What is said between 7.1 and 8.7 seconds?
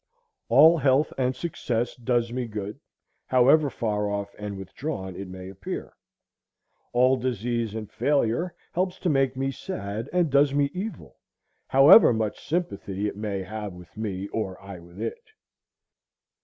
disease and failure